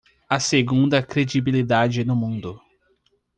[0.27, 2.59] A segunda credibilidade no mundo